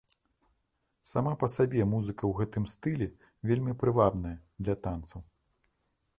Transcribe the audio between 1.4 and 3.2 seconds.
па сабе музыка ў гэтым стылі